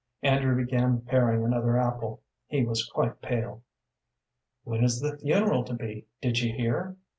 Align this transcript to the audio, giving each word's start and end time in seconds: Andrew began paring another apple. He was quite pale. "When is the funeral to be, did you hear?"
Andrew 0.23 0.55
began 0.55 1.01
paring 1.01 1.45
another 1.45 1.77
apple. 1.77 2.21
He 2.47 2.65
was 2.65 2.87
quite 2.89 3.21
pale. 3.21 3.61
"When 4.63 4.83
is 4.83 4.99
the 4.99 5.15
funeral 5.19 5.63
to 5.65 5.75
be, 5.75 6.07
did 6.23 6.39
you 6.39 6.55
hear?" 6.55 6.95